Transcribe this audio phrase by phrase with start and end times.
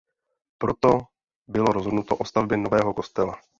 [0.57, 0.99] Proto
[1.47, 3.41] bylo rozhodnuto o stavbě nového kostela.